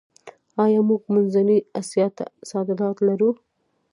[0.63, 3.29] آیا موږ منځنۍ اسیا ته صادرات لرو؟